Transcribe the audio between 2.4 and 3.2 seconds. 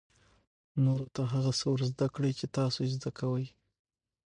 تاسو یې زده